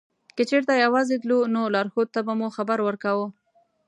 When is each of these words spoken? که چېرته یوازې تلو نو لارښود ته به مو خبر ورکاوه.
که 0.35 0.43
چېرته 0.49 0.73
یوازې 0.85 1.15
تلو 1.21 1.39
نو 1.55 1.61
لارښود 1.73 2.07
ته 2.15 2.19
به 2.25 2.33
مو 2.39 2.47
خبر 2.57 2.79
ورکاوه. 2.83 3.25